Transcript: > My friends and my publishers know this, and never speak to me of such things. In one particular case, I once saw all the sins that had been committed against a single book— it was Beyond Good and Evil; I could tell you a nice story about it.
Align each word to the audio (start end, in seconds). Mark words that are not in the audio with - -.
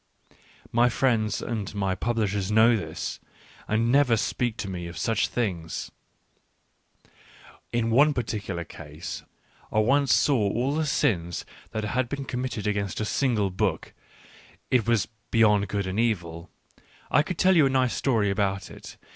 > 0.41 0.71
My 0.71 0.89
friends 0.89 1.43
and 1.43 1.75
my 1.75 1.93
publishers 1.93 2.51
know 2.51 2.75
this, 2.75 3.19
and 3.67 3.91
never 3.91 4.17
speak 4.17 4.57
to 4.57 4.67
me 4.67 4.87
of 4.87 4.97
such 4.97 5.27
things. 5.27 5.91
In 7.71 7.91
one 7.91 8.11
particular 8.11 8.63
case, 8.63 9.21
I 9.71 9.77
once 9.77 10.11
saw 10.11 10.39
all 10.39 10.73
the 10.73 10.87
sins 10.87 11.45
that 11.69 11.83
had 11.83 12.09
been 12.09 12.25
committed 12.25 12.65
against 12.65 12.99
a 12.99 13.05
single 13.05 13.51
book— 13.51 13.93
it 14.71 14.87
was 14.87 15.07
Beyond 15.29 15.67
Good 15.67 15.85
and 15.85 15.99
Evil; 15.99 16.49
I 17.11 17.21
could 17.21 17.37
tell 17.37 17.55
you 17.55 17.67
a 17.67 17.69
nice 17.69 17.93
story 17.93 18.31
about 18.31 18.71
it. 18.71 18.97